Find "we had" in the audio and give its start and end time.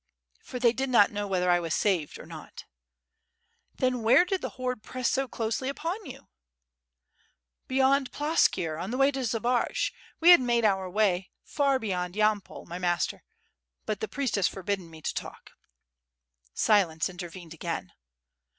10.19-10.41